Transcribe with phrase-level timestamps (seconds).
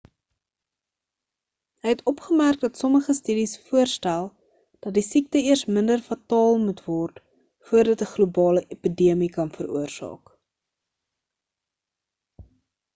[1.81, 4.25] hy het opgemerk dat sommige studies voorstel
[4.85, 7.21] dat die siekte eers minder fataal moet word
[7.69, 10.33] voor dit 'n globale epidemie kan veroorsaak